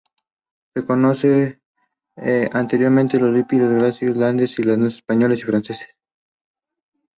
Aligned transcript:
Se 0.73 0.83
conocen 0.83 1.61
antecedentes 2.15 3.21
indios, 3.21 3.33
greco-latinos, 3.35 4.01
islandeses, 4.01 4.95
españoles 4.97 5.39
y 5.41 5.43
franceses. 5.43 5.89